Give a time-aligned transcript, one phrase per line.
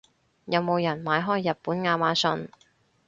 [0.45, 2.49] 有冇人買開日本亞馬遜？